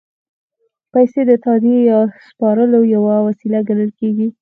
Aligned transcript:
پیسې 0.93 1.21
د 1.29 1.31
تادیې 1.45 1.79
یا 1.91 1.99
سپارلو 2.27 2.79
یوه 2.95 3.15
وسیله 3.27 3.59
ګڼل 3.69 3.89
کېږي 3.99 4.27